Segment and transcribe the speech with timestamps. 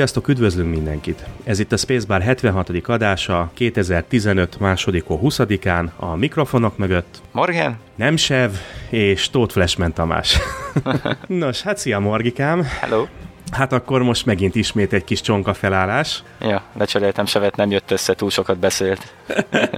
[0.00, 1.24] Sziasztok, üdvözlünk mindenkit!
[1.44, 2.70] Ez itt a Spacebar 76.
[2.86, 4.58] adása, 2015.
[4.58, 7.22] másodikó 20-án, a mikrofonok mögött.
[7.32, 7.78] Morgan?
[7.94, 8.50] Nem Sev,
[8.90, 10.38] és Tóth Flashman Tamás.
[11.26, 12.62] Nos, hát szia Morgikám!
[12.80, 13.06] Hello!
[13.50, 16.22] Hát akkor most megint ismét egy kis csonka felállás.
[16.40, 19.14] Ja, lecseréltem Sevet, nem jött össze, túl sokat beszélt.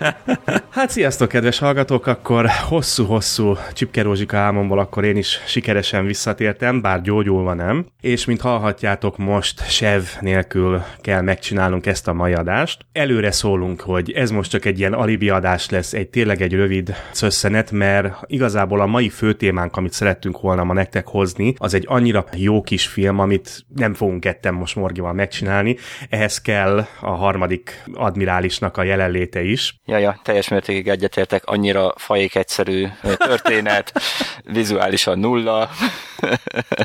[0.71, 7.55] hát sziasztok, kedves hallgatók, akkor hosszú-hosszú csipkerózsika álmomból akkor én is sikeresen visszatértem, bár gyógyulva
[7.55, 7.87] nem.
[8.01, 12.87] És mint hallhatjátok, most Sev nélkül kell megcsinálnunk ezt a mai adást.
[12.93, 16.95] Előre szólunk, hogy ez most csak egy ilyen alibi adás lesz, egy tényleg egy rövid
[17.11, 21.85] szösszenet, mert igazából a mai fő témánk, amit szerettünk volna ma nektek hozni, az egy
[21.89, 25.77] annyira jó kis film, amit nem fogunk ketten most Morgival megcsinálni,
[26.11, 29.81] ehhez kell a harmadik admirálisnak a jelenléte is.
[29.85, 33.93] Ja, ja, teljes mértékig egyetértek, annyira fajék egyszerű történet,
[34.53, 35.69] vizuálisan nulla.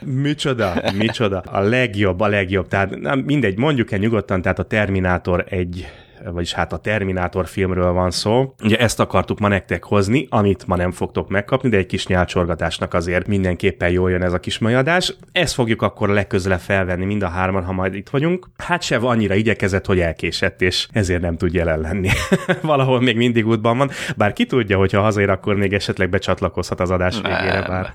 [0.05, 1.39] micsoda, micsoda.
[1.39, 2.67] A legjobb, a legjobb.
[2.67, 5.87] Tehát nem, mindegy, mondjuk el nyugodtan, tehát a Terminátor egy
[6.25, 8.53] vagyis hát a Terminátor filmről van szó.
[8.63, 12.93] Ugye ezt akartuk ma nektek hozni, amit ma nem fogtok megkapni, de egy kis nyálcsorgatásnak
[12.93, 15.15] azért mindenképpen jól jön ez a kis majadás.
[15.31, 18.49] Ezt fogjuk akkor legközelebb felvenni mind a hárman, ha majd itt vagyunk.
[18.57, 22.09] Hát se annyira igyekezett, hogy elkésett, és ezért nem tud jelen lenni.
[22.61, 26.91] Valahol még mindig útban van, bár ki tudja, hogyha hazaér, akkor még esetleg becsatlakozhat az
[26.91, 27.93] adás végére, bár.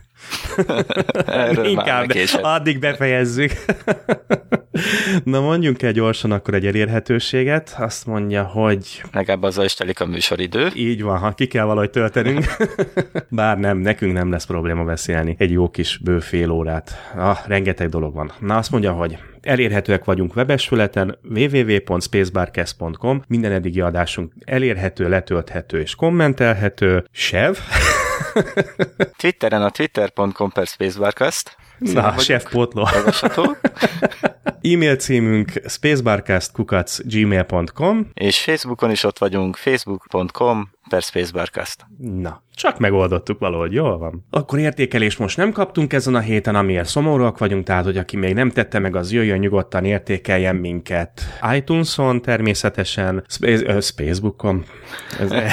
[1.64, 2.10] Inkább
[2.42, 3.52] addig befejezzük.
[5.24, 7.74] Na mondjunk el gyorsan akkor egy elérhetőséget.
[7.78, 9.02] Azt mondja, hogy...
[9.12, 10.70] Legalább azzal is telik a műsoridő.
[10.74, 12.44] Így van, ha ki kell valahogy töltenünk.
[13.28, 17.12] Bár nem, nekünk nem lesz probléma beszélni egy jó kis bő fél órát.
[17.16, 18.32] Ah, rengeteg dolog van.
[18.40, 27.04] Na azt mondja, hogy Elérhetőek vagyunk webesületen www.spacebarcast.com, minden eddigi adásunk elérhető, letölthető és kommentelhető.
[27.12, 27.56] Sev?
[29.20, 31.56] Twitteren a twitter.com per spacebarcast.
[31.78, 32.88] Na, Chef Potló.
[34.62, 41.86] E-mail címünk spacebarcast.gmail.com És Facebookon is ott vagyunk, facebook.com per Spacebarcast.
[41.98, 44.26] Na, csak megoldottuk valahogy, jól van.
[44.30, 48.34] Akkor értékelést most nem kaptunk ezen a héten, amiért szomorúak vagyunk, tehát hogy aki még
[48.34, 51.22] nem tette meg, az jöjjön nyugodtan értékeljen minket.
[51.54, 54.64] iTunes-on természetesen, Space, Spacebookon.
[55.20, 55.50] Ez még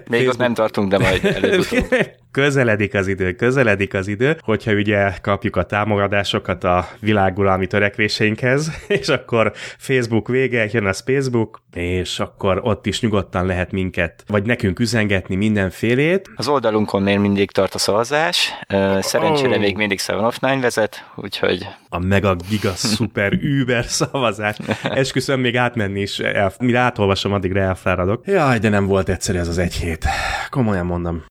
[0.00, 0.28] Facebook.
[0.28, 1.64] ott nem tartunk, de majd előbb
[2.34, 9.08] közeledik az idő, közeledik az idő, hogyha ugye kapjuk a támogatásokat a világuralmi törekvéseinkhez, és
[9.08, 14.80] akkor Facebook vége, jön a Facebook, és akkor ott is nyugodtan lehet minket, vagy nekünk
[14.80, 16.30] üzengetni mindenfélét.
[16.36, 18.52] Az oldalunkon még mindig tart a szavazás,
[19.00, 19.60] szerencsére oh.
[19.60, 21.68] még mindig Seven of Nine vezet, úgyhogy...
[21.88, 24.56] A mega giga szuper über szavazás.
[24.82, 28.26] Esküszöm még átmenni is, el, mire átolvasom, addigra elfáradok.
[28.26, 30.04] Jaj, de nem volt egyszerű ez az egy hét.
[30.50, 31.24] Komolyan mondom.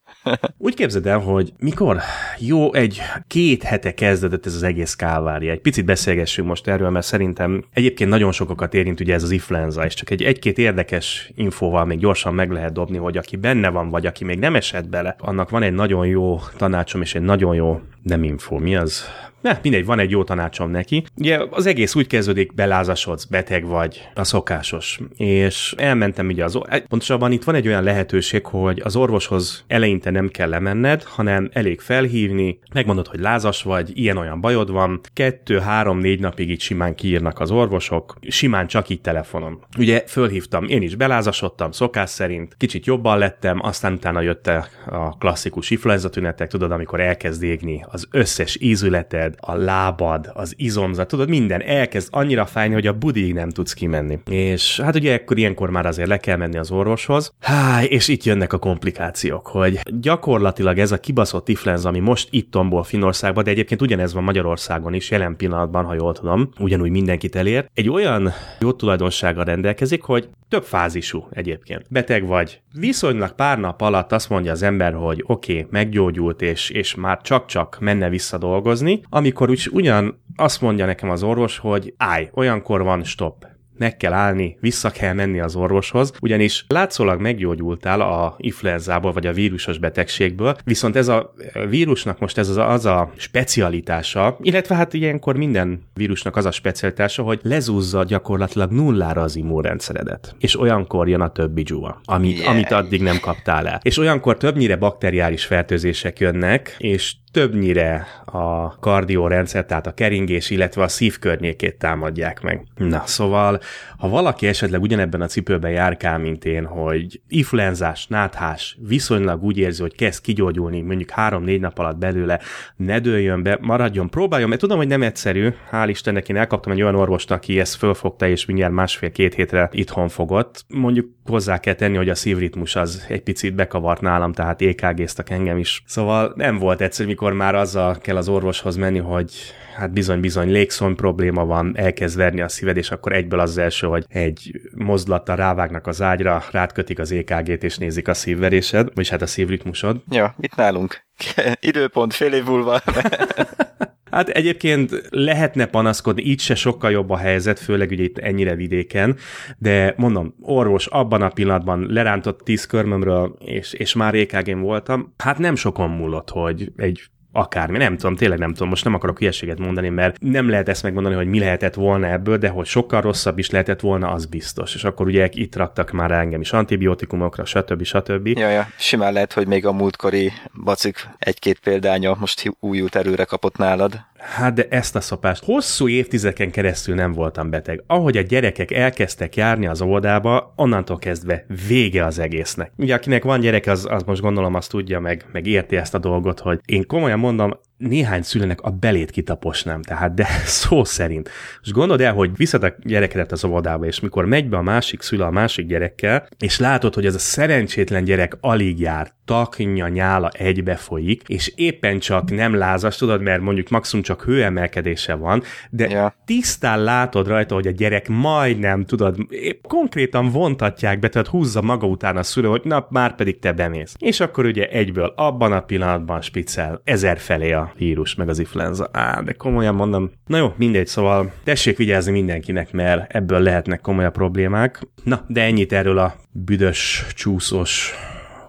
[0.57, 2.00] Úgy képzeld el, hogy mikor
[2.39, 5.51] jó egy két hete kezdődött ez az egész kávária.
[5.51, 9.85] Egy picit beszélgessünk most erről, mert szerintem egyébként nagyon sokakat érint ugye ez az influenza,
[9.85, 13.89] és csak egy egy-két érdekes infóval még gyorsan meg lehet dobni, hogy aki benne van,
[13.89, 17.56] vagy aki még nem esett bele, annak van egy nagyon jó tanácsom, és egy nagyon
[17.56, 19.06] jó nem info, mi az?
[19.44, 21.03] Ne, mindegy, van egy jó tanácsom neki.
[21.18, 25.00] Ugye az egész úgy kezdődik, belázasodsz, beteg vagy, a szokásos.
[25.16, 30.28] És elmentem ugye az, pontosabban itt van egy olyan lehetőség, hogy az orvoshoz eleinte nem
[30.28, 36.19] kell lemenned, hanem elég felhívni, megmondod, hogy lázas vagy, ilyen-olyan bajod van, kettő, három, négy
[36.19, 39.59] napig így simán kiírnak az orvosok, simán csak így telefonon.
[39.78, 44.47] Ugye fölhívtam, én is belázasodtam, szokás szerint, kicsit jobban lettem, aztán utána jött
[44.86, 51.08] a klasszikus influenza tünetek, tudod, amikor elkezd égni az összes ízületed, a lábad, az izomzat,
[51.08, 54.19] tudod, minden elkezd annyira fájni, hogy a budig nem tudsz kimenni.
[54.30, 57.34] És hát ugye ekkor ilyenkor már azért le kell menni az orvoshoz.
[57.40, 62.51] Há, és itt jönnek a komplikációk, hogy gyakorlatilag ez a kibaszott influenza, ami most itt
[62.51, 67.36] tombol Finországban, de egyébként ugyanez van Magyarországon is jelen pillanatban, ha jól tudom, ugyanúgy mindenkit
[67.36, 71.86] elér, egy olyan jó tulajdonsággal rendelkezik, hogy több fázisú egyébként.
[71.89, 76.69] Beteg vagy, viszonylag pár nap alatt azt mondja az ember, hogy oké, okay, meggyógyult, és,
[76.69, 81.94] és már csak-csak menne vissza dolgozni, amikor úgy ugyan azt mondja nekem az orvos, hogy
[81.97, 83.45] állj, olyankor van stop,
[83.77, 89.33] meg kell állni, vissza kell menni az orvoshoz, ugyanis látszólag meggyógyultál a influenzából vagy a
[89.33, 91.33] vírusos betegségből, viszont ez a
[91.69, 96.51] vírusnak most ez az a, az a specialitása, illetve hát ilyenkor minden vírusnak az a
[96.51, 100.36] specialitása, hogy lezúzza gyakorlatilag nullára az immunrendszeredet.
[100.39, 102.51] És olyankor jön a többi dzsúva, amit, yeah.
[102.51, 103.79] amit addig nem kaptál el.
[103.83, 110.88] És olyankor többnyire bakteriális fertőzések jönnek, és többnyire a kardiórendszer, tehát a keringés, illetve a
[110.88, 112.63] szív környékét támadják meg.
[112.75, 113.59] Na, szóval,
[113.97, 119.81] ha valaki esetleg ugyanebben a cipőben járkál, mint én, hogy influenzás, náthás, viszonylag úgy érzi,
[119.81, 122.39] hogy kezd kigyógyulni, mondjuk három-négy nap alatt belőle,
[122.75, 126.81] ne dőljön be, maradjon, próbáljon, mert tudom, hogy nem egyszerű, hál' Istennek én elkaptam egy
[126.81, 130.65] olyan orvost, aki ezt fölfogta, és mindjárt másfél-két hétre itthon fogott.
[130.68, 135.57] Mondjuk hozzá kell tenni, hogy a szívritmus az egy picit bekavart nálam, tehát EKG-ztak engem
[135.57, 135.83] is.
[135.86, 139.31] Szóval nem volt egyszerű, mikor már azzal kell az orvoshoz menni, hogy
[139.75, 144.06] hát bizony-bizony légszony probléma van, elkezd verni a szíved, és akkor egyből az első, hogy
[144.08, 149.28] egy mozdulattal rávágnak az ágyra, rátkötik az EKG-t, és nézik a szívverésed, vagyis hát a
[149.28, 150.02] szívritmusod.
[150.10, 151.02] Ja, itt nálunk.
[151.60, 152.81] Időpont fél év múlva.
[154.13, 159.15] Hát egyébként lehetne panaszkodni, így se sokkal jobb a helyzet, főleg ugye itt ennyire vidéken,
[159.57, 165.38] de mondom, orvos abban a pillanatban lerántott tíz körmömről, és, és már ekg voltam, hát
[165.38, 167.01] nem sokon múlott, hogy egy
[167.33, 170.83] akármi, nem tudom, tényleg nem tudom, most nem akarok hülyeséget mondani, mert nem lehet ezt
[170.83, 174.75] megmondani, hogy mi lehetett volna ebből, de hogy sokkal rosszabb is lehetett volna, az biztos.
[174.75, 177.83] És akkor ugye itt raktak már engem is antibiotikumokra, stb.
[177.83, 178.27] stb.
[178.27, 180.31] Ja, ja, simán lehet, hogy még a múltkori
[180.63, 184.06] bacik egy-két példánya most új erőre kapott nálad.
[184.24, 187.83] Hát de ezt a szopást hosszú évtizedeken keresztül nem voltam beteg.
[187.88, 192.71] Ahogy a gyerekek elkezdtek járni az óvodába, onnantól kezdve vége az egésznek.
[192.77, 195.97] Ugye akinek van gyerek, az, az most gondolom azt tudja, meg, meg érti ezt a
[195.97, 197.52] dolgot, hogy én komolyan mondom,
[197.88, 201.30] néhány szülőnek a belét kitaposnám, tehát de szó szerint.
[201.63, 205.24] És gondold el, hogy a gyerekedet az óvodába, és mikor megy be a másik szülő
[205.24, 210.75] a másik gyerekkel, és látod, hogy ez a szerencsétlen gyerek alig jár, taknya, nyála egybe
[210.75, 216.15] folyik, és éppen csak nem lázas, tudod, mert mondjuk maximum csak hőemelkedése van, de ja.
[216.25, 221.88] tisztán látod rajta, hogy a gyerek majdnem, tudod, épp konkrétan vontatják be, tehát húzza maga
[221.88, 223.95] után a szülő, hogy na, már pedig te bemész.
[224.00, 228.90] És akkor ugye egyből abban a pillanatban spicel ezer felé a vírus, meg az influenza.
[228.92, 230.12] Á, de komolyan mondom.
[230.25, 234.81] Na jó, mindegy, szóval tessék vigyázni mindenkinek, mert ebből lehetnek komoly problémák.
[235.04, 237.94] Na, de ennyit erről a büdös, csúszós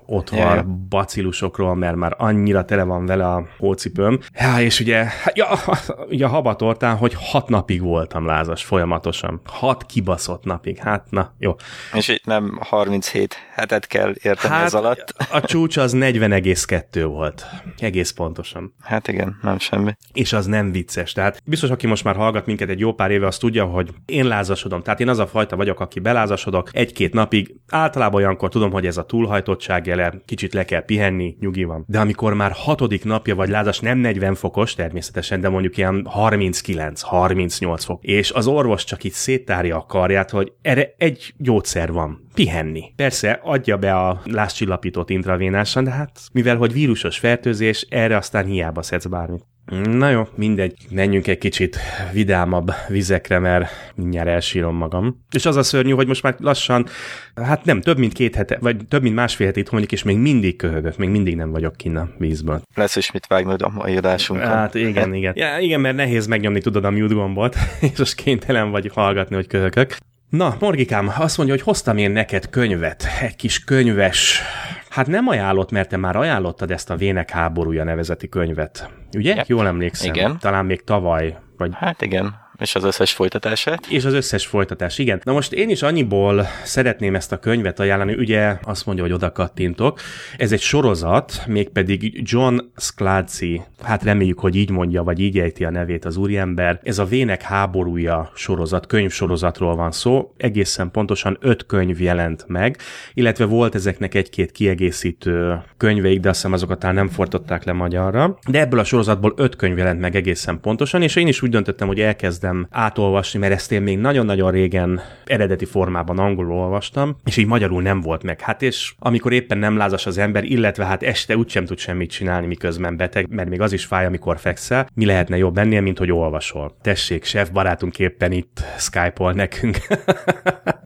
[0.07, 0.65] otthon yeah.
[0.89, 4.21] bacilusokról, mert már annyira tele van vele a hócipőm.
[4.33, 5.49] Ja, és ugye, ja,
[6.11, 9.41] ugye a habatortán, hogy hat napig voltam lázas folyamatosan.
[9.45, 10.79] Hat kibaszott napig.
[10.79, 11.55] Hát, na, jó.
[11.93, 15.15] És itt nem 37 hetet kell érteni hát, ez alatt.
[15.31, 17.47] a csúcs az 40,2 volt.
[17.79, 18.75] Egész pontosan.
[18.83, 19.93] Hát igen, nem semmi.
[20.13, 21.13] És az nem vicces.
[21.13, 24.27] Tehát biztos, aki most már hallgat minket egy jó pár éve, azt tudja, hogy én
[24.27, 24.83] lázasodom.
[24.83, 27.55] Tehát én az a fajta vagyok, aki belázasodok egy-két napig.
[27.69, 31.85] Általában olyankor tudom, hogy ez a túlhajtottság reggele, kicsit le kell pihenni, nyugi van.
[31.89, 37.81] De amikor már hatodik napja vagy lázas, nem 40 fokos természetesen, de mondjuk ilyen 39-38
[37.85, 42.93] fok, és az orvos csak itt széttárja a karját, hogy erre egy gyógyszer van, pihenni.
[42.97, 48.83] Persze adja be a lázcsillapítót intravénásan, de hát mivel hogy vírusos fertőzés, erre aztán hiába
[48.83, 49.45] szedsz bármit.
[49.73, 51.79] Na jó, mindegy, menjünk egy kicsit
[52.13, 55.25] vidámabb vizekre, mert mindjárt elsírom magam.
[55.31, 56.87] És az a szörnyű, hogy most már lassan,
[57.35, 60.57] hát nem, több mint két hete, vagy több mint másfél hetét mondjuk, és még mindig
[60.57, 62.63] köhögök, még mindig nem vagyok kinn a vízből.
[62.75, 64.47] Lesz is mit vágnod a mai adásunkon.
[64.47, 65.33] Hát igen, igen.
[65.37, 67.57] Ja, igen, mert nehéz megnyomni, tudod, a mute gombot,
[67.93, 69.97] és most kénytelen vagy hallgatni, hogy köhögök.
[70.37, 74.41] Na, Morgikám, azt mondja, hogy hoztam én neked könyvet, egy kis könyves
[74.89, 78.91] Hát nem ajánlott, mert te már ajánlottad ezt a Vének háborúja nevezeti könyvet.
[79.17, 79.35] Ugye?
[79.35, 79.47] Yep.
[79.47, 80.15] Jól emlékszem.
[80.15, 80.39] Igen.
[80.39, 81.37] Talán még tavaly.
[81.57, 81.71] Vagy...
[81.75, 82.44] Hát igen.
[82.65, 83.87] És az összes folytatását.
[83.87, 85.21] És az összes folytatás, igen.
[85.25, 89.33] Na most én is annyiból szeretném ezt a könyvet ajánlani, ugye azt mondja, hogy oda
[89.33, 90.01] kattintok.
[90.37, 95.71] Ez egy sorozat, mégpedig John Scalzi, hát reméljük, hogy így mondja, vagy így ejti a
[95.71, 96.81] nevét az úriember.
[96.83, 100.35] Ez a Vének háborúja sorozat, könyvsorozatról van szó.
[100.37, 102.79] Egészen pontosan öt könyv jelent meg,
[103.15, 108.39] illetve volt ezeknek egy-két kiegészítő könyveik, de azt hiszem azokat talán nem fordították le magyarra.
[108.49, 111.87] De ebből a sorozatból öt könyv jelent meg egészen pontosan, és én is úgy döntöttem,
[111.87, 117.37] hogy elkezd elkezdem átolvasni, mert ezt én még nagyon-nagyon régen eredeti formában angolul olvastam, és
[117.37, 118.41] így magyarul nem volt meg.
[118.41, 122.47] Hát és amikor éppen nem lázas az ember, illetve hát este úgysem tud semmit csinálni,
[122.47, 126.13] miközben beteg, mert még az is fáj, amikor fekszel, mi lehetne jobb ennél, mint hogy
[126.13, 126.77] olvasol.
[126.83, 129.77] Tessék, chef barátunk éppen itt Skype-ol nekünk.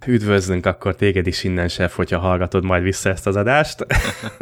[0.06, 3.86] Üdvözlünk akkor téged is innen, chef, hogyha hallgatod majd vissza ezt az adást.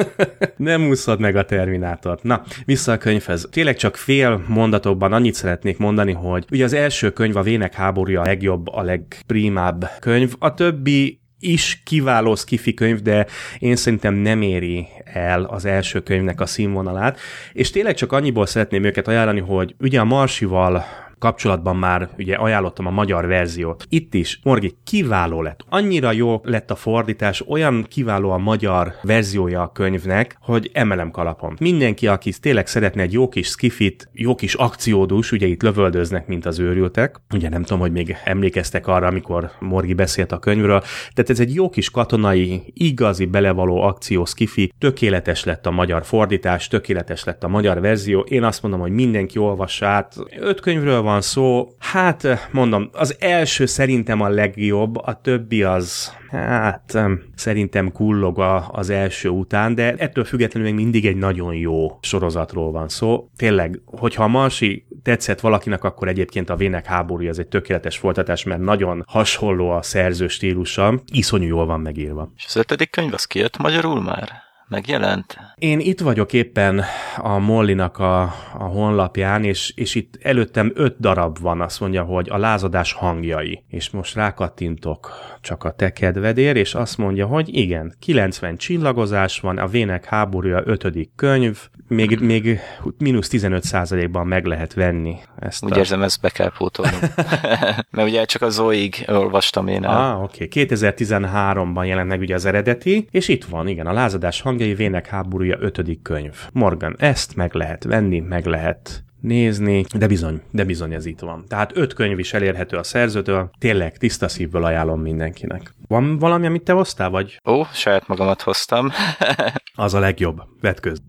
[0.56, 2.22] nem úszod meg a Terminátort.
[2.22, 3.48] Na, vissza a könyvhez.
[3.50, 7.74] Tényleg csak fél mondatokban annyit szeretnék mondani, hogy ugye az első első könyv, a Vének
[7.74, 10.34] háborúja a legjobb, a legprimább könyv.
[10.38, 13.26] A többi is kiváló skifi könyv, de
[13.58, 17.18] én szerintem nem éri el az első könyvnek a színvonalát.
[17.52, 20.84] És tényleg csak annyiból szeretném őket ajánlani, hogy ugye a Marsival
[21.18, 23.84] kapcsolatban már ugye ajánlottam a magyar verziót.
[23.88, 25.64] Itt is, Morgi, kiváló lett.
[25.68, 31.54] Annyira jó lett a fordítás, olyan kiváló a magyar verziója a könyvnek, hogy emelem kalapom.
[31.60, 36.46] Mindenki, aki tényleg szeretne egy jó kis skifit, jó kis akciódus, ugye itt lövöldöznek, mint
[36.46, 37.20] az őrültek.
[37.34, 40.80] Ugye nem tudom, hogy még emlékeztek arra, amikor Morgi beszélt a könyvről.
[41.12, 46.68] Tehát ez egy jó kis katonai, igazi belevaló akció skifi, tökéletes lett a magyar fordítás,
[46.68, 48.20] tökéletes lett a magyar verzió.
[48.20, 50.14] Én azt mondom, hogy mindenki olvassa át.
[50.38, 51.68] Öt könyvről van szó.
[51.78, 56.98] Hát, mondom, az első szerintem a legjobb, a többi az Hát
[57.34, 58.38] szerintem kullog
[58.70, 63.28] az első után, de ettől függetlenül még mindig egy nagyon jó sorozatról van szó.
[63.36, 68.44] Tényleg, hogyha a Marsi tetszett valakinek, akkor egyébként a Vének háborúja az egy tökéletes folytatás,
[68.44, 72.32] mert nagyon hasonló a szerző stílusa, iszonyú jól van megírva.
[72.36, 74.45] És az ötödik könyv az kijött magyarul már?
[74.68, 75.38] Megjelent?
[75.54, 76.82] Én itt vagyok éppen
[77.16, 78.22] a Mollinak a,
[78.58, 83.64] a honlapján, és, és itt előttem öt darab van, azt mondja, hogy a lázadás hangjai.
[83.68, 89.58] És most rákattintok csak a te kedvedér, és azt mondja, hogy igen, 90 csillagozás van,
[89.58, 92.60] a Vének háborúja ötödik könyv, még, még
[92.98, 95.16] mínusz 15% ban meg lehet venni.
[95.38, 95.76] Ezt Úgy a...
[95.76, 97.00] érzem, ezt be kell pótolnom.
[97.90, 99.96] Mert ugye csak a Zoig olvastam én el.
[99.96, 100.44] Ah, oké.
[100.44, 100.66] Okay.
[100.68, 105.56] 2013-ban jelent meg ugye az eredeti, és itt van, igen, a lázadás hangjai Vének háborúja
[105.60, 106.34] ötödik könyv.
[106.52, 111.44] Morgan, ezt meg lehet venni, meg lehet nézni, de bizony, de bizony ez itt van.
[111.48, 115.74] Tehát öt könyv is elérhető a szerzőtől, tényleg tiszta szívből ajánlom mindenkinek.
[115.88, 117.40] Van valami, amit te hoztál, vagy?
[117.44, 118.90] Ó, saját magamat hoztam.
[119.74, 120.42] az a legjobb.
[120.60, 121.02] Vetköz.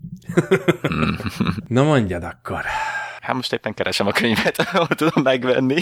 [1.66, 2.62] Na mondjad akkor.
[3.28, 5.80] Hát most éppen keresem a könyvet, ahol tudom megvenni.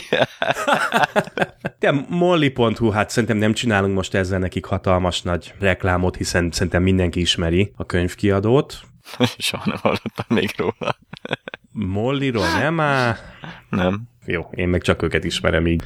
[1.78, 7.21] De molly.hu, hát szerintem nem csinálunk most ezzel nekik hatalmas nagy reklámot, hiszen szerintem mindenki
[7.21, 8.80] ismeri a könyvkiadót.
[9.38, 10.99] Soha nem hallottam még róla.
[11.78, 13.16] Mollyról nem áll?
[13.71, 14.02] Nem.
[14.25, 15.83] Jó, én meg csak őket ismerem így.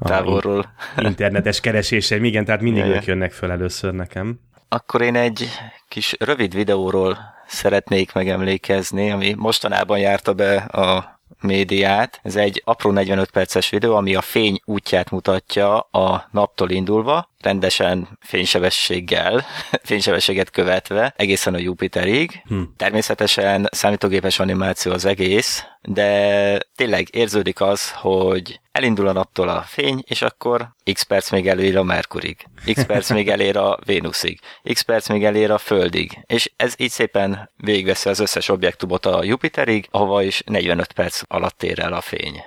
[0.00, 0.72] Távolról.
[0.96, 2.96] Internetes kereséseim, igen, tehát mindig Jaj.
[2.96, 4.40] ők jönnek föl először nekem.
[4.68, 5.48] Akkor én egy
[5.88, 12.20] kis rövid videóról szeretnék megemlékezni, ami mostanában járta be a médiát.
[12.22, 18.18] Ez egy apró 45 perces videó, ami a fény útját mutatja a naptól indulva, rendesen
[18.20, 19.44] fénysebességgel,
[19.82, 22.42] fénysebességet követve, egészen a Jupiterig.
[22.46, 22.62] Hm.
[22.76, 30.02] Természetesen számítógépes animáció az egész, de tényleg érződik az, hogy elindul a naptól a fény,
[30.06, 32.36] és akkor x perc még előír a Merkurig,
[32.72, 34.40] x perc még elér a Vénuszig,
[34.72, 39.24] x perc még elér a Földig, és ez így szépen végigveszi az összes objektumot a
[39.24, 42.42] Jupiterig, ahova is 45 perc alatt ér el a fény.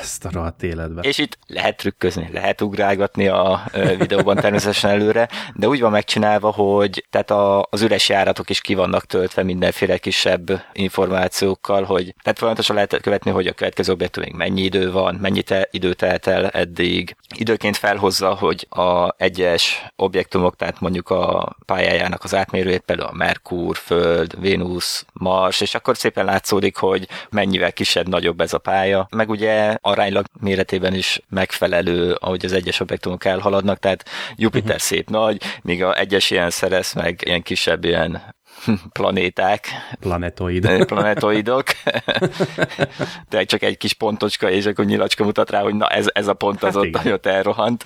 [0.00, 1.04] Azt a rohadt életben.
[1.04, 3.62] És itt lehet trükközni, lehet ugrálgatni a
[3.98, 8.74] videóban természetesen előre, de úgy van megcsinálva, hogy tehát a, az üres járatok is ki
[8.74, 14.62] vannak töltve mindenféle kisebb információkkal, hogy tehát folyamatosan lehet követni, hogy a következő objektumig mennyi
[14.62, 17.16] idő van, mennyi te, idő telt el eddig.
[17.34, 23.76] Időként felhozza, hogy a egyes objektumok, tehát mondjuk a pályájának az átmérőjét, például a Merkur,
[23.76, 29.08] Föld, Vénusz, Mars, és akkor szépen látszódik, hogy mennyivel kisebb, nagyobb ez a pálya.
[29.10, 34.04] Meg ugye aránylag méretében is megfelelő, ahogy az egyes objektumok elhaladnak, tehát
[34.36, 34.80] Jupiter uh-huh.
[34.80, 38.34] szép nagy, míg a egyes ilyen szerez meg ilyen kisebb ilyen
[38.98, 39.66] planéták.
[40.00, 40.68] Planetoid.
[40.86, 41.64] Planetoidok.
[43.30, 46.34] De csak egy kis pontocska, és akkor nyilacska mutat rá, hogy na ez, ez a
[46.34, 47.82] pont az hát ott, hogy ott elrohant.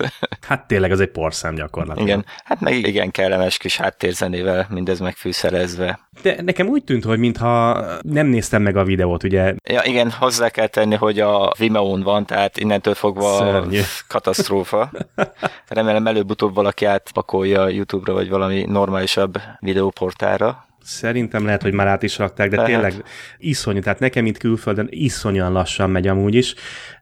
[0.47, 2.07] Hát tényleg az egy porszám gyakorlatilag.
[2.07, 5.99] Igen, hát meg igen kellemes kis háttérzenével mindez megfűszerezve.
[6.21, 9.53] De nekem úgy tűnt, hogy mintha nem néztem meg a videót, ugye?
[9.63, 13.81] Ja, igen, hozzá kell tenni, hogy a Vimeo-n van, tehát innentől fogva Szörnyű.
[14.07, 14.91] katasztrófa.
[15.67, 20.67] Remélem előbb-utóbb valaki átpakolja YouTube-ra, vagy valami normálisabb videóportára.
[20.89, 22.71] Szerintem lehet, hogy már át is rakták, de lehet.
[22.71, 22.93] tényleg
[23.37, 26.55] iszonyú, tehát nekem itt külföldön iszonyúan lassan megy amúgy is,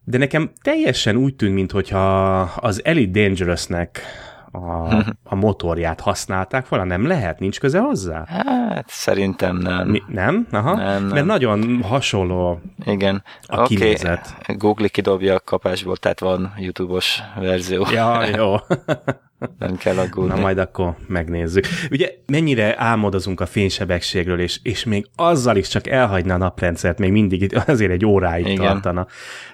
[0.03, 4.01] de nekem teljesen úgy tűnt, mintha az Elite Dangerousnek
[4.51, 4.94] a,
[5.34, 7.39] a motorját használták volna, nem lehet?
[7.39, 8.25] Nincs köze hozzá?
[8.25, 9.88] Hát szerintem nem.
[9.88, 10.48] Mi, nem?
[10.51, 10.75] Aha.
[10.75, 11.13] Nem, nem.
[11.13, 13.24] Mert nagyon hasonló Igen.
[13.41, 13.67] a okay.
[13.67, 14.36] kinézet.
[14.58, 17.88] Google kidobja a kapásból, tehát van YouTube-os verzió.
[17.91, 18.56] Ja, jó.
[19.60, 20.34] Nem kell aggódni.
[20.34, 21.65] Na majd akkor megnézzük.
[21.91, 27.12] Ugye mennyire álmodozunk a fénysebességről, és, és még azzal is csak elhagyna a naprendszert, még
[27.12, 28.65] mindig azért egy óráig Igen.
[28.65, 29.08] tartana.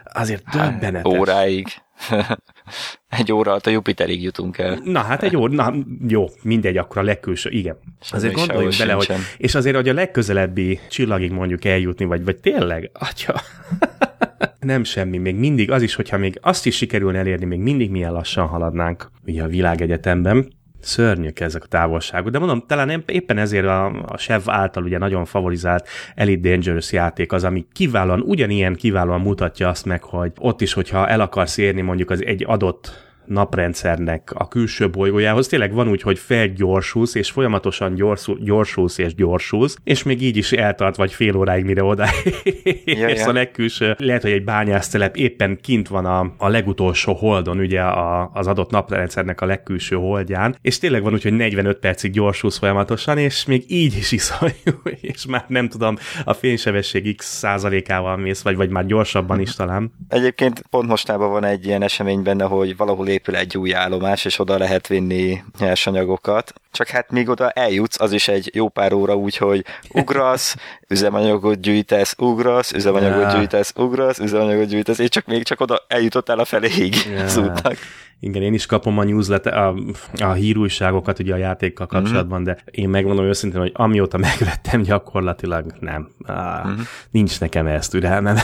[0.03, 1.13] Azért döbbenetes.
[1.13, 1.67] Óráig.
[3.09, 4.79] egy óra alatt a Jupiterig jutunk el.
[4.83, 5.73] Na hát egy óra, na
[6.07, 7.77] jó, mindegy, akkor a legkülső, igen.
[8.01, 12.37] Semmi azért gondoljunk bele, hogy, és azért, hogy a legközelebbi csillagig mondjuk eljutni, vagy, vagy
[12.37, 13.41] tényleg, atya,
[14.59, 18.11] nem semmi, még mindig az is, hogyha még azt is sikerülne elérni, még mindig milyen
[18.11, 20.47] lassan haladnánk ugye a világegyetemben.
[20.79, 25.25] Szörnyűek ezek a távolságok, de mondom, talán éppen ezért a, a Sev által ugye nagyon
[25.25, 30.73] favorizált Elite Dangerous játék az, ami kiválóan, ugyanilyen kiválóan mutatja azt meg, hogy ott is,
[30.73, 35.47] hogyha el akarsz érni mondjuk az egy adott naprendszernek a külső bolygójához.
[35.47, 40.51] Tényleg van úgy, hogy felgyorsulsz, és folyamatosan gyorsul, gyorsulsz és gyorsulsz, és még így is
[40.51, 42.05] eltart vagy fél óráig, mire oda
[42.85, 43.27] ja, és ja.
[43.27, 48.29] a legkülső, lehet, hogy egy bányásztelep éppen kint van a, a legutolsó holdon, ugye a,
[48.33, 53.17] az adott naprendszernek a legkülső holdján, és tényleg van úgy, hogy 45 percig gyorsulsz folyamatosan,
[53.17, 58.55] és még így is iszonyú, és már nem tudom, a fénysebesség x százalékával mész, vagy,
[58.55, 59.93] vagy már gyorsabban is talán.
[60.07, 64.39] Egyébként pont mostában van egy ilyen esemény benne, hogy valahol épül egy új állomás, és
[64.39, 66.53] oda lehet vinni nyersanyagokat.
[66.71, 70.55] Csak hát még oda eljutsz, az is egy jó pár óra úgy, hogy ugrasz,
[70.93, 76.45] üzemanyagot gyűjtesz, ugrasz, üzemanyagot gyűjtesz, ugrasz, üzemanyagot gyűjtesz, és csak még csak oda eljutottál a
[76.45, 77.23] feléig yeah.
[77.23, 77.77] az útnak.
[78.19, 79.75] Igen, én is kapom a newsletter, a,
[80.19, 81.95] a hírújságokat ugye a játékkal mhm.
[81.95, 82.51] kapcsolatban, mm-hmm.
[82.51, 86.09] de én megmondom őszintén, hogy amióta megvettem gyakorlatilag nem.
[86.25, 86.81] Á, mm-hmm.
[87.11, 88.35] Nincs nekem ezt türelmem.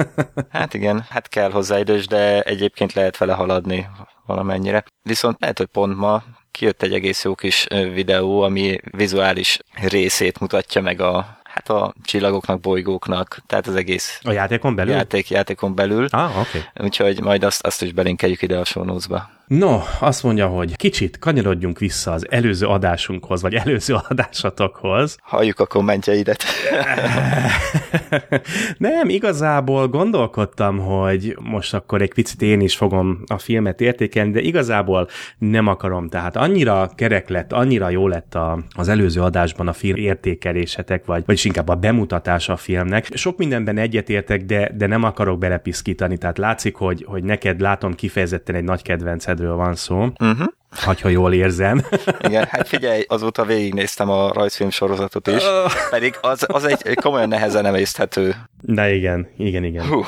[0.48, 3.86] hát igen, hát kell hozzá idős, de egyébként lehet vele haladni
[4.26, 4.84] valamennyire.
[5.02, 9.58] Viszont lehet, hogy pont ma kijött egy egész jó kis videó, ami vizuális
[9.88, 14.94] részét mutatja meg a hát a csillagoknak, bolygóknak, tehát az egész a játékon belül?
[14.94, 16.06] Játék, játékon belül.
[16.10, 16.58] Ah, oké.
[16.58, 16.86] Okay.
[16.86, 19.30] Úgyhogy majd azt, azt is belinkeljük ide a notes-ba.
[19.46, 25.16] No, azt mondja, hogy kicsit kanyarodjunk vissza az előző adásunkhoz, vagy előző adásatokhoz.
[25.22, 26.44] Halljuk a kommentjeidet.
[28.78, 34.40] Nem, igazából gondolkodtam, hogy most akkor egy picit én is fogom a filmet értékelni, de
[34.40, 36.08] igazából nem akarom.
[36.08, 41.22] Tehát annyira kerek lett, annyira jó lett a, az előző adásban a film értékelésetek, vagy,
[41.26, 43.08] vagyis inkább a bemutatása a filmnek.
[43.14, 46.18] Sok mindenben egyetértek, de, de nem akarok belepiszkítani.
[46.18, 49.34] Tehát látszik, hogy, hogy neked látom kifejezetten egy nagy kedvenced
[49.74, 49.96] Szó.
[50.20, 50.46] Uh-huh.
[50.84, 51.82] Ha jól érzem.
[52.20, 55.42] Igen, hát figyelj, azóta végignéztem a rajzfilm sorozatot is,
[55.90, 58.34] pedig az, az egy komolyan nehezen emészthető.
[58.62, 59.86] De igen, igen, igen.
[59.86, 60.04] Hú.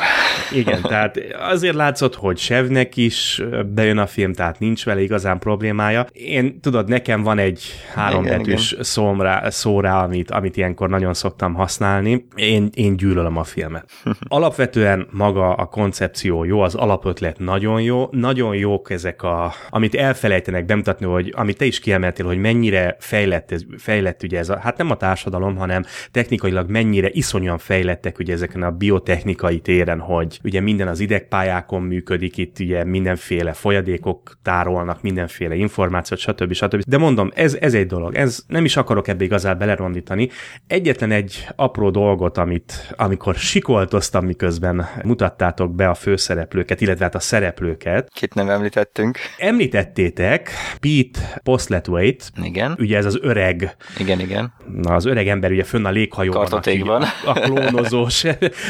[0.53, 1.19] Igen, tehát
[1.51, 3.43] azért látszott, hogy Sevnek is
[3.75, 6.07] bejön a film, tehát nincs vele igazán problémája.
[6.13, 7.62] Én, tudod, nekem van egy
[7.95, 12.27] hárombetűs szó rá, szó rá amit, amit ilyenkor nagyon szoktam használni.
[12.35, 13.90] Én, én gyűlölöm a filmet.
[14.29, 20.58] Alapvetően maga a koncepció jó, az alapötlet nagyon jó, nagyon jók ezek a, amit elfelejtenek
[20.59, 24.59] szeretnének bemutatni, hogy amit te is kiemeltél, hogy mennyire fejlett, ez, fejlett ugye ez a,
[24.59, 30.38] hát nem a társadalom, hanem technikailag mennyire iszonyan fejlettek ugye ezeken a biotechnikai téren, hogy
[30.44, 36.53] ugye minden az idegpályákon működik, itt ugye mindenféle folyadékok tárolnak, mindenféle információt, stb.
[36.53, 36.83] stb.
[36.87, 40.29] De mondom, ez, ez egy dolog, ez nem is akarok ebbe igazán belerondítani.
[40.66, 47.21] Egyetlen egy apró dolgot, amit amikor sikoltoztam, miközben mutattátok be a főszereplőket, illetve hát a
[47.21, 48.11] szereplőket.
[48.14, 49.18] Kit nem említettünk?
[49.38, 50.38] Említettétek,
[50.81, 52.24] Pete Postlewaite.
[52.42, 52.77] Igen.
[52.79, 53.77] Ugye ez az öreg.
[53.98, 54.53] Igen, igen.
[54.83, 56.40] Na, az öreg ember ugye fönn a léghajóban.
[56.40, 57.03] Kartotékban.
[57.03, 58.24] A, a klónozós,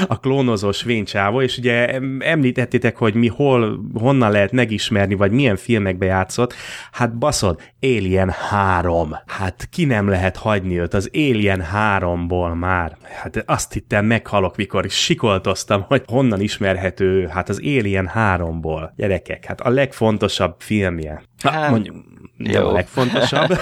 [0.07, 6.07] a klónozós vénycsávó, és ugye említettétek, hogy mi hol, honnan lehet megismerni, vagy milyen filmekbe
[6.07, 6.55] játszott.
[6.93, 9.17] Hát baszod, Alien 3.
[9.27, 12.97] Hát ki nem lehet hagyni őt az Alien 3-ból már.
[13.03, 18.91] Hát azt hittem meghalok, mikor sikoltoztam, hogy honnan ismerhető, hát az Alien 3-ból.
[18.97, 21.23] Gyerekek, hát a legfontosabb filmje.
[21.43, 21.97] Hát, mondjuk,
[22.37, 23.49] de a legfontosabb.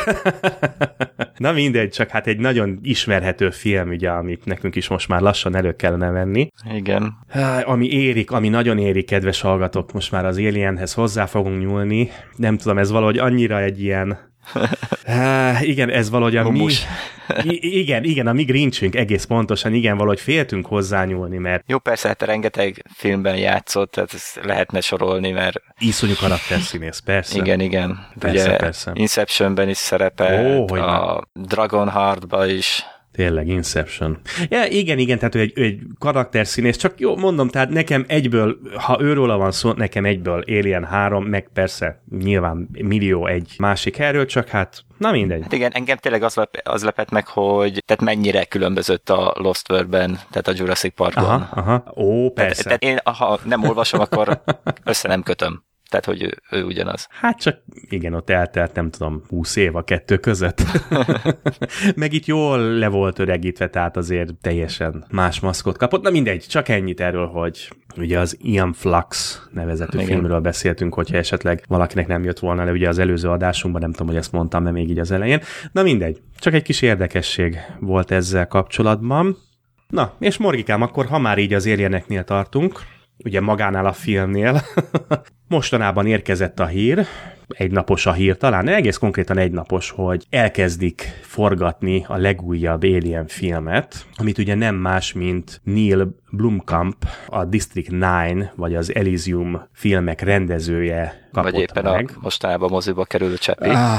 [1.37, 5.57] Na mindegy, csak hát egy nagyon ismerhető film, ugye, amit nekünk is most már lassan
[5.57, 6.49] elő kellene venni.
[6.75, 7.15] Igen.
[7.65, 12.11] Ami érik, ami nagyon érik, kedves hallgatók, most már az Alienhez hozzá fogunk nyúlni.
[12.37, 14.19] Nem tudom, ez valahogy annyira egy ilyen
[15.07, 16.73] Há, igen, ez valahogy a mi...
[17.43, 21.63] I- igen, igen, a mi grincsünk egész pontosan, igen, valahogy féltünk hozzányúlni, mert...
[21.67, 25.61] Jó, persze, hát rengeteg filmben játszott, tehát ezt lehetne sorolni, mert...
[25.79, 27.39] Iszonyú karakterszínész, persze.
[27.39, 28.07] Igen, igen.
[28.19, 28.91] Persze, Ugye persze.
[28.95, 32.85] Inceptionben is szerepel, oh, a Dragonheartban is
[33.17, 34.19] Tényleg, Inception.
[34.49, 38.59] Ja, igen, igen, tehát ő egy, ő egy karakterszínész, csak jó, mondom, tehát nekem egyből,
[38.75, 44.27] ha őről van szó, nekem egyből Alien 3, meg persze nyilván millió egy másik erről,
[44.27, 45.43] csak hát Na mindegy.
[45.43, 49.71] Hát igen, engem tényleg az, lep, az lepett meg, hogy tehát mennyire különbözött a Lost
[49.71, 51.25] World-ben, tehát a Jurassic Parkban.
[51.25, 51.93] Aha, aha.
[51.97, 52.63] Ó, persze.
[52.63, 54.43] Tehát, tehát én, ha nem olvasom, akkor
[54.85, 55.65] össze nem kötöm.
[55.89, 57.09] Tehát, hogy ő, ő ugyanaz.
[57.11, 60.63] Hát csak igen, ott eltelt, nem tudom, 20 év a kettő között.
[61.97, 66.03] Meg itt jól le volt öregítve, tehát azért teljesen más maszkot kapott.
[66.03, 70.09] Na mindegy, csak ennyit erről, hogy ugye az Ian Flux nevezetű igen.
[70.09, 74.07] filmről beszéltünk, hogyha esetleg valakinek nem jött volna le ugye az előző adásunkban, nem tudom,
[74.07, 75.41] hogy ezt mondtam nem még így az elején.
[75.73, 79.37] Na mindegy, csak egy kis érdekesség volt ezzel kapcsolatban.
[79.89, 82.81] Na, és Morgikám, akkor ha már így az érjeneknél tartunk,
[83.25, 84.63] ugye magánál a filmnél,
[85.49, 87.07] mostanában érkezett a hír,
[87.49, 93.27] egy napos a hír, talán egész konkrétan egy napos, hogy elkezdik forgatni a legújabb Alien
[93.27, 100.21] filmet, amit ugye nem más, mint Neil Blomkamp, a District 9, vagy az Elysium filmek
[100.21, 102.11] rendezője kapott Vagy éppen meg.
[102.15, 103.69] a mostanában moziba kerülő csepi.
[103.69, 103.99] Ah.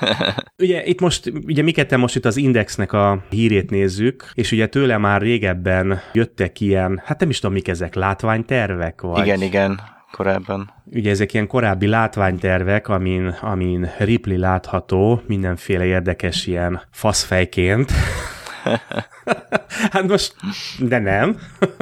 [0.62, 4.66] ugye itt most, ugye mi ketten most itt az Indexnek a hírét nézzük, és ugye
[4.66, 9.00] tőle már régebben jöttek ilyen, hát nem is tudom mik ezek, látványtervek?
[9.00, 9.26] Vagy?
[9.26, 10.72] Igen, igen, korábban.
[10.84, 17.92] Ugye ezek ilyen korábbi látványtervek, amin, amin Ripley látható mindenféle érdekes ilyen faszfejként.
[19.92, 20.34] hát most,
[20.78, 21.36] de nem.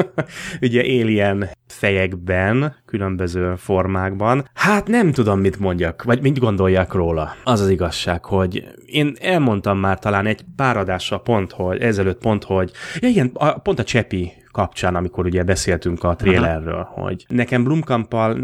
[0.60, 4.48] Ugye alien fejekben, különböző formákban.
[4.54, 7.34] Hát nem tudom, mit mondjak, vagy mit gondoljak róla.
[7.44, 12.44] Az az igazság, hogy én elmondtam már talán egy pár adással pont, hogy ezelőtt pont,
[12.44, 17.64] hogy ja igen, a, pont a Csepi kapcsán, amikor ugye beszéltünk a trailerről, hogy nekem
[17.64, 18.38] Blumkampal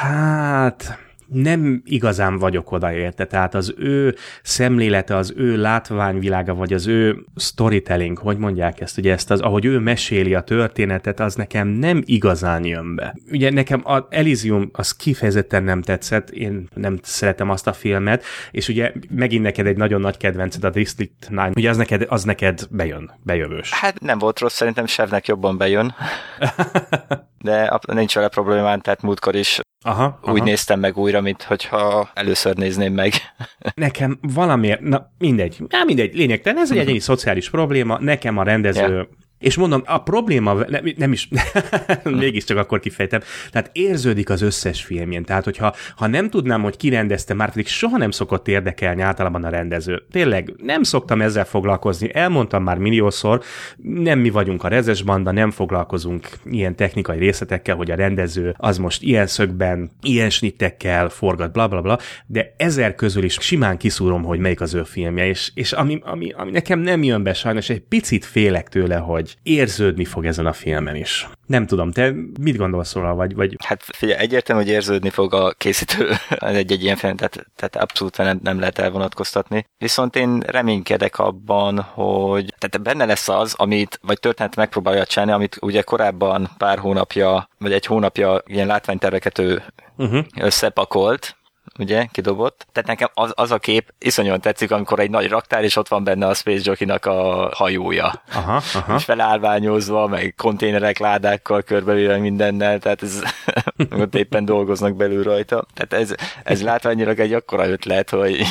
[0.00, 3.26] hát nem igazán vagyok oda érte.
[3.26, 9.12] Tehát az ő szemlélete, az ő látványvilága, vagy az ő storytelling, hogy mondják ezt, ugye
[9.12, 13.16] ezt az, ahogy ő meséli a történetet, az nekem nem igazán jön be.
[13.30, 18.68] Ugye nekem a Elysium az kifejezetten nem tetszett, én nem szeretem azt a filmet, és
[18.68, 22.66] ugye megint neked egy nagyon nagy kedvenced a District 9, ugye az neked, az neked
[22.70, 23.72] bejön, bejövős.
[23.72, 25.94] Hát nem volt rossz, szerintem Sevnek jobban bejön.
[27.46, 30.44] De nincs vele problémám, tehát múltkor is aha, úgy aha.
[30.44, 33.12] néztem meg újra, mint hogyha először nézném meg.
[33.74, 38.96] Nekem valamiért, na mindegy, na mindegy, lényegtelen, ez egy egyéni szociális probléma, nekem a rendező
[38.96, 39.08] Ja.
[39.38, 41.28] És mondom, a probléma, nem, nem is,
[42.04, 43.20] mégiscsak akkor kifejtem,
[43.50, 45.24] tehát érződik az összes filmjén.
[45.24, 49.44] Tehát, hogyha ha nem tudnám, hogy ki rendezte, már pedig soha nem szokott érdekelni általában
[49.44, 50.02] a rendező.
[50.10, 52.14] Tényleg, nem szoktam ezzel foglalkozni.
[52.14, 53.42] Elmondtam már milliószor,
[53.76, 58.78] nem mi vagyunk a rezes banda, nem foglalkozunk ilyen technikai részletekkel, hogy a rendező az
[58.78, 64.22] most ilyen szögben, ilyen snittekkel forgat, bla bla bla, de ezer közül is simán kiszúrom,
[64.22, 67.68] hogy melyik az ő filmje, és, és ami, ami, ami nekem nem jön be sajnos,
[67.68, 71.28] egy picit félek tőle, hogy érződni fog ezen a filmen is.
[71.46, 73.34] Nem tudom, te mit gondolsz róla, vagy...
[73.34, 73.56] vagy...
[73.64, 78.40] Hát figyelj, egyértelmű, hogy érződni fog a készítő egy-egy ilyen film, tehát, tehát abszolút nem,
[78.42, 79.66] nem lehet elvonatkoztatni.
[79.78, 85.58] Viszont én reménykedek abban, hogy tehát benne lesz az, amit, vagy történet megpróbálja csinálni, amit
[85.60, 89.62] ugye korábban pár hónapja, vagy egy hónapja ilyen látványterveket ő
[89.96, 90.24] uh-huh.
[90.40, 91.36] összepakolt,
[91.78, 92.66] ugye, kidobott.
[92.72, 96.04] Tehát nekem az, az a kép iszonyúan tetszik, amikor egy nagy raktár, és ott van
[96.04, 98.22] benne a Space Jockey-nak a hajója.
[98.32, 98.94] Aha, aha.
[98.96, 103.22] És felállványozva, meg konténerek, ládákkal körbevéve mindennel, tehát ez
[104.00, 105.66] ott éppen dolgoznak belül rajta.
[105.74, 108.40] Tehát ez, ez látványilag egy akkora ötlet, hogy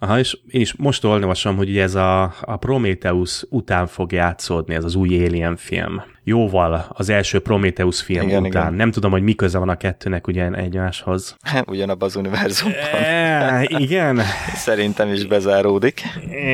[0.00, 4.74] Aha, és én is most olvasom, hogy ugye ez a, a Prometheus után fog játszódni,
[4.74, 6.02] ez az új Alien film.
[6.28, 8.62] Jóval az első Prometheus film Igen, után.
[8.62, 8.74] igen.
[8.74, 11.36] Nem tudom, hogy mi köze van a kettőnek ugye egymáshoz.
[11.66, 14.20] ugyanabban az univerzumban E, igen,
[14.54, 16.02] szerintem is bezáródik.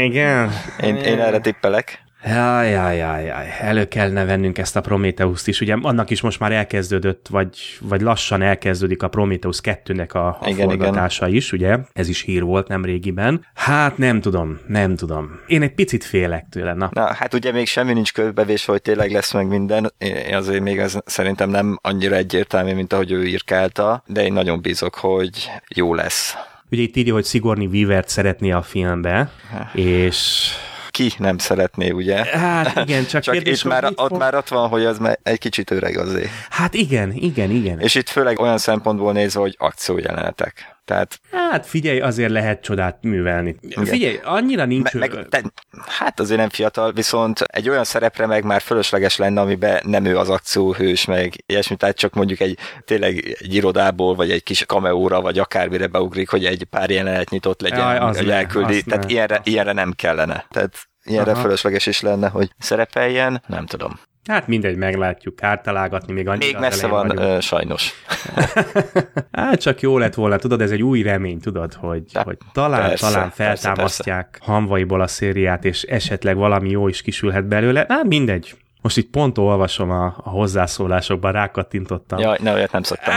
[0.05, 0.51] igen.
[0.83, 2.04] Én, én erre tippelek.
[2.27, 5.61] Jaj, jaj, jaj, jaj, elő kellene vennünk ezt a Prometheus-t is.
[5.61, 10.39] Ugye annak is most már elkezdődött, vagy, vagy lassan elkezdődik a Prometheus 2-nek a, a
[10.45, 11.79] Igen, forgatása is, ugye?
[11.93, 13.47] Ez is hír volt nem régiben.
[13.55, 15.41] Hát nem tudom, nem tudom.
[15.47, 16.91] Én egy picit félek tőle, na.
[16.93, 19.93] Na, hát ugye még semmi nincs körbevés, hogy tényleg lesz meg minden.
[19.99, 24.61] Én azért még ez szerintem nem annyira egyértelmű, mint ahogy ő írkálta, de én nagyon
[24.61, 26.35] bízok, hogy jó lesz.
[26.71, 29.31] Ugye itt írja, hogy Sigourney Weavert szeretné a filmbe,
[29.73, 30.51] és
[30.95, 32.25] Ki nem szeretné, ugye?
[32.25, 35.19] hát igen, csak, Csak kérdés, itt már, ott fog- már ott van, hogy az már
[35.23, 36.29] egy kicsit öreg azért.
[36.51, 37.81] Hát igen, igen, igen.
[37.81, 40.74] És itt főleg olyan szempontból nézve, hogy akciójelenetek.
[40.85, 43.57] Tehát Hát figyelj, azért lehet csodát művelni.
[43.85, 44.93] Figyelj, annyira nincs...
[44.93, 45.43] me, meg, te,
[45.87, 50.19] hát azért nem fiatal, viszont egy olyan szerepre meg már fölösleges lenne, amiben nem ő
[50.19, 55.21] az akcióhős, meg ilyesmi, tehát csak mondjuk egy tényleg egy irodából, vagy egy kis kameóra,
[55.21, 58.83] vagy akármire beugrik, hogy egy pár jelenet nyitott legyen, Jaj, az hogy elküldi.
[58.83, 60.47] Tehát ne, ilyenre, ilyenre nem kellene.
[60.51, 61.41] Tehát ilyenre Aha.
[61.41, 64.01] fölösleges is lenne, hogy szerepeljen, nem tudom.
[64.31, 67.29] Hát mindegy, meglátjuk, kártalálgatni még annyira Még messze van, vagyunk.
[67.29, 67.93] ö, sajnos.
[69.33, 72.89] Hát csak jó lett volna, tudod, ez egy új remény, tudod, hogy, Ja, hogy talán,
[72.89, 77.85] persze, talán persze, feltámasztják hamvaiból a szériát, és esetleg valami jó is kisülhet belőle.
[77.89, 78.55] Hát mindegy.
[78.85, 82.19] Most itt pont olvasom a, a hozzászólásokban, rákattintottam.
[82.19, 83.15] Jaj, ne, olyat nem szoktam.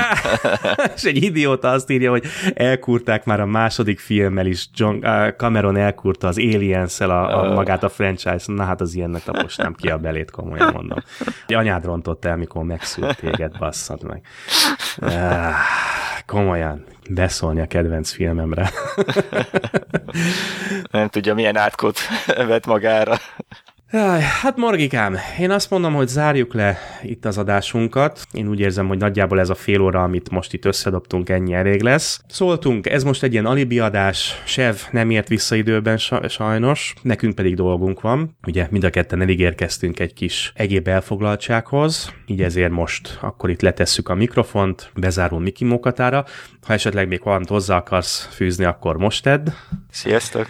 [0.96, 5.06] és egy idióta azt írja, hogy elkúrták már a második filmmel is, John,
[5.38, 9.90] Cameron elkúrta az aliens a, a, magát a franchise na hát az ilyennek taposnám ki
[9.90, 10.98] a belét, komolyan mondom.
[11.48, 14.22] Egy anyád rontott el, mikor megszült téged, basszad meg.
[16.26, 18.72] Komolyan, beszólni a kedvenc filmemre.
[20.92, 22.00] Nem tudja, milyen átkot
[22.48, 23.16] vett magára.
[23.92, 28.26] Jaj, hát Morgikám, én azt mondom, hogy zárjuk le itt az adásunkat.
[28.32, 31.82] Én úgy érzem, hogy nagyjából ez a fél óra, amit most itt összedobtunk, ennyi elég
[31.82, 32.22] lesz.
[32.28, 35.98] Szóltunk, ez most egy ilyen alibi adás, Sev nem ért vissza időben
[36.28, 38.38] sajnos, nekünk pedig dolgunk van.
[38.48, 44.10] Ugye mind a ketten eligérkeztünk egy kis egyéb elfoglaltsághoz, így ezért most akkor itt letesszük
[44.10, 46.26] a mikrofont, bezárul Miki Mokatára.
[46.62, 49.50] Ha esetleg még valamit hozzá akarsz fűzni, akkor most tedd.
[49.90, 50.48] Sziasztok!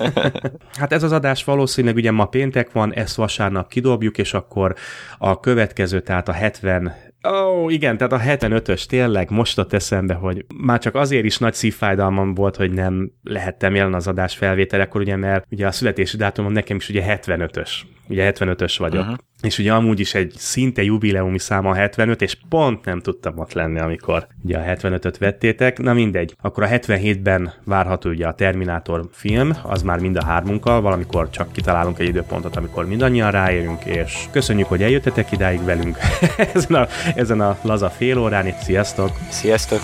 [0.80, 4.74] hát ez az adás valószínűleg ugye ma péntek van, ezt vasárnap kidobjuk, és akkor
[5.18, 10.14] a következő, tehát a 70 Ó, oh, igen, tehát a 75-ös tényleg most ott eszembe,
[10.14, 15.00] hogy már csak azért is nagy szívfájdalmam volt, hogy nem lehettem jelen az adás felvételekor,
[15.00, 17.70] ugye, mert ugye a születési dátumom nekem is ugye 75-ös
[18.08, 19.02] ugye 75-ös vagyok.
[19.02, 19.16] Uh-huh.
[19.44, 23.52] És ugye amúgy is egy szinte jubileumi száma a 75, és pont nem tudtam ott
[23.52, 25.78] lenni, amikor ugye a 75-öt vettétek.
[25.78, 26.36] Na mindegy.
[26.40, 31.52] Akkor a 77-ben várható ugye a Terminátor film, az már mind a hármunkkal, valamikor csak
[31.52, 35.98] kitalálunk egy időpontot, amikor mindannyian ráérünk, és köszönjük, hogy eljöttetek idáig velünk
[36.54, 38.58] ezen, a, ezen a laza fél órán itt.
[38.58, 39.10] Sziasztok!
[39.28, 39.80] Sziasztok!